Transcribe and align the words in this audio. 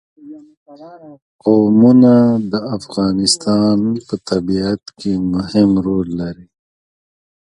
قومونه 1.43 2.13
د 2.51 2.53
افغانستان 2.77 3.77
په 4.07 4.15
طبیعت 4.29 4.83
کې 4.99 5.11
مهم 5.33 5.69
رول 5.85 6.07
لري. 6.21 6.47